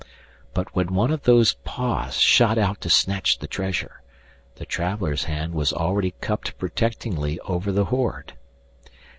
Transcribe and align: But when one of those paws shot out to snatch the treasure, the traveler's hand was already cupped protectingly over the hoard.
But 0.55 0.75
when 0.75 0.95
one 0.95 1.11
of 1.11 1.21
those 1.25 1.53
paws 1.63 2.17
shot 2.19 2.57
out 2.57 2.81
to 2.81 2.89
snatch 2.89 3.37
the 3.37 3.45
treasure, 3.45 4.01
the 4.55 4.65
traveler's 4.65 5.25
hand 5.25 5.53
was 5.53 5.71
already 5.71 6.15
cupped 6.21 6.57
protectingly 6.57 7.39
over 7.41 7.71
the 7.71 7.85
hoard. 7.85 8.33